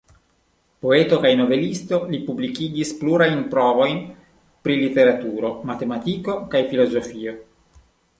Poeto 0.83 1.17
kaj 1.25 1.31
novelisto, 1.41 1.99
li 2.13 2.19
publikigis 2.29 2.93
plurajn 3.01 3.43
provojn 3.51 3.99
pri 4.69 4.79
literaturo, 4.85 5.53
matematiko 5.73 6.39
kaj 6.55 6.63
filozofio. 6.73 7.37